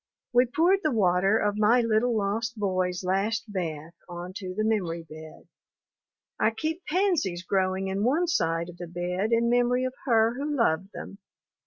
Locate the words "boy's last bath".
2.57-3.93